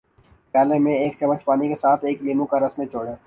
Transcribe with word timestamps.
پیالے 0.53 0.79
میں 0.79 0.93
ایک 0.93 1.17
چمچ 1.19 1.43
پانی 1.45 1.67
کے 1.67 1.75
ساتھ 1.75 2.05
ایک 2.05 2.23
لیموں 2.23 2.45
کا 2.45 2.59
رس 2.59 2.79
نچوڑیں 2.79 3.15